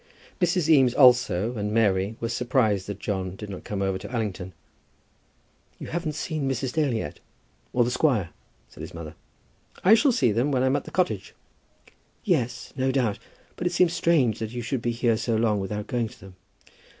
Mrs. 0.41 0.67
Eames 0.67 0.95
also, 0.95 1.55
and 1.55 1.71
Mary, 1.71 2.15
were 2.19 2.27
surprised 2.27 2.87
that 2.87 2.97
John 2.97 3.35
did 3.35 3.51
not 3.51 3.63
go 3.63 3.83
over 3.83 3.99
to 3.99 4.11
Allington. 4.11 4.51
"You 5.77 5.89
haven't 5.89 6.15
seen 6.15 6.49
Mrs. 6.49 6.73
Dale 6.73 6.95
yet, 6.95 7.19
or 7.71 7.83
the 7.83 7.91
squire?" 7.91 8.31
said 8.67 8.81
his 8.81 8.95
mother. 8.95 9.13
"I 9.83 9.93
shall 9.93 10.11
see 10.11 10.31
them 10.31 10.51
when 10.51 10.63
I 10.63 10.65
am 10.65 10.75
at 10.75 10.85
the 10.85 10.89
cottage." 10.89 11.35
"Yes; 12.23 12.73
no 12.75 12.91
doubt. 12.91 13.19
But 13.55 13.67
it 13.67 13.73
seems 13.73 13.93
strange 13.93 14.39
that 14.39 14.49
you 14.53 14.63
should 14.63 14.81
be 14.81 14.89
here 14.89 15.17
so 15.17 15.35
long 15.35 15.59
without 15.59 15.85
going 15.85 16.07
to 16.07 16.19
them." 16.19 16.35